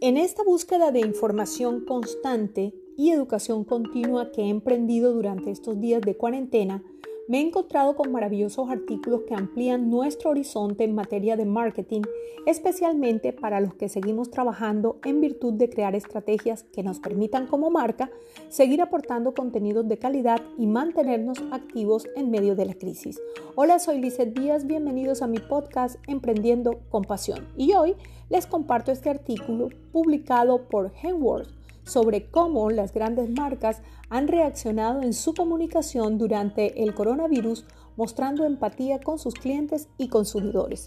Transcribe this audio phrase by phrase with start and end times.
[0.00, 6.00] En esta búsqueda de información constante y educación continua que he emprendido durante estos días
[6.02, 6.84] de cuarentena,
[7.28, 12.00] me he encontrado con maravillosos artículos que amplían nuestro horizonte en materia de marketing,
[12.46, 17.68] especialmente para los que seguimos trabajando en virtud de crear estrategias que nos permitan como
[17.70, 18.10] marca
[18.48, 23.20] seguir aportando contenidos de calidad y mantenernos activos en medio de la crisis.
[23.56, 27.94] Hola, soy Lizeth Díaz, bienvenidos a mi podcast Emprendiendo con Pasión y hoy
[28.30, 31.57] les comparto este artículo publicado por Henworth
[31.88, 37.64] sobre cómo las grandes marcas han reaccionado en su comunicación durante el coronavirus
[37.96, 40.86] mostrando empatía con sus clientes y consumidores.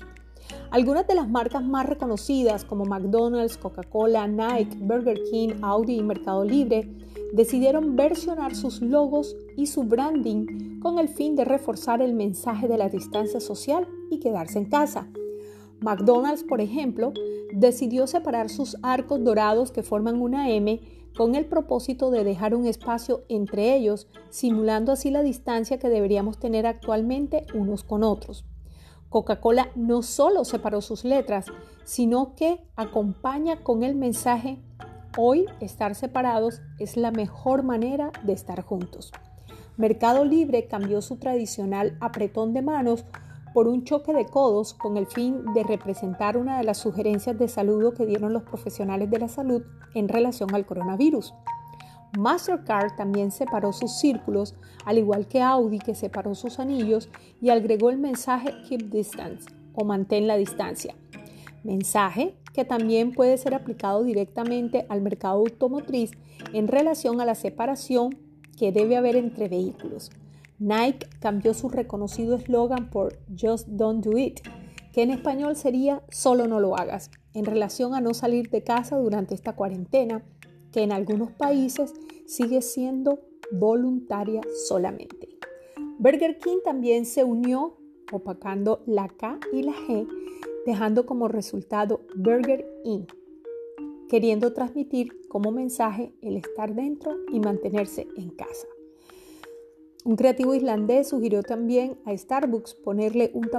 [0.71, 6.43] Algunas de las marcas más reconocidas como McDonald's, Coca-Cola, Nike, Burger King, Audi y Mercado
[6.43, 6.89] Libre
[7.33, 12.77] decidieron versionar sus logos y su branding con el fin de reforzar el mensaje de
[12.77, 15.07] la distancia social y quedarse en casa.
[15.81, 17.13] McDonald's, por ejemplo,
[17.53, 20.79] decidió separar sus arcos dorados que forman una M
[21.17, 26.39] con el propósito de dejar un espacio entre ellos, simulando así la distancia que deberíamos
[26.39, 28.45] tener actualmente unos con otros.
[29.09, 31.47] Coca-Cola no solo separó sus letras,
[31.83, 34.59] sino que acompaña con el mensaje
[35.17, 39.11] Hoy estar separados es la mejor manera de estar juntos.
[39.75, 43.03] Mercado Libre cambió su tradicional apretón de manos
[43.53, 47.47] por un choque de codos con el fin de representar una de las sugerencias de
[47.47, 49.63] saludo que dieron los profesionales de la salud
[49.93, 51.33] en relación al coronavirus.
[52.17, 57.09] Mastercard también separó sus círculos, al igual que Audi que separó sus anillos
[57.41, 60.95] y agregó el mensaje Keep Distance o mantén la distancia.
[61.63, 66.11] Mensaje que también puede ser aplicado directamente al mercado automotriz
[66.53, 68.17] en relación a la separación
[68.57, 70.11] que debe haber entre vehículos.
[70.61, 74.41] Nike cambió su reconocido eslogan por Just Don't Do It,
[74.93, 78.97] que en español sería Solo no lo hagas, en relación a no salir de casa
[78.97, 80.23] durante esta cuarentena,
[80.71, 81.95] que en algunos países
[82.27, 83.21] sigue siendo
[83.51, 85.29] voluntaria solamente.
[85.97, 87.77] Burger King también se unió
[88.11, 90.07] opacando la K y la G,
[90.67, 93.07] dejando como resultado Burger Inn,
[94.07, 98.67] queriendo transmitir como mensaje el estar dentro y mantenerse en casa.
[100.03, 103.51] Un creativo islandés sugirió también a Starbucks ponerle un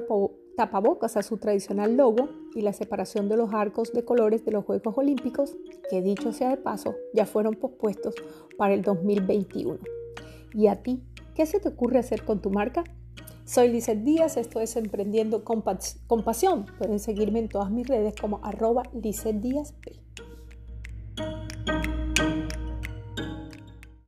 [0.56, 4.64] tapabocas a su tradicional logo y la separación de los arcos de colores de los
[4.64, 5.56] Juegos Olímpicos,
[5.88, 8.16] que dicho sea de paso, ya fueron pospuestos
[8.58, 9.78] para el 2021.
[10.53, 11.00] ¿Y a ti?
[11.36, 12.82] ¿Qué se te ocurre hacer con tu marca?
[13.44, 16.66] Soy Lizeth Díaz, esto es Emprendiendo con, Pasión.
[16.76, 19.92] Pueden seguirme en todas mis redes como arroba Lizeth Díaz P.